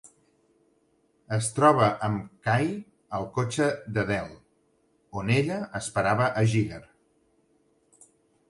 Es 1.35 1.49
troba 1.57 1.89
amb 2.07 2.31
Kay 2.47 2.71
al 3.19 3.27
cotxe 3.37 3.67
de 3.99 4.07
Del, 4.13 4.33
on 5.23 5.31
ella 5.37 5.61
esperava 5.81 6.33
a 6.43 6.45
Jigger. 6.55 6.85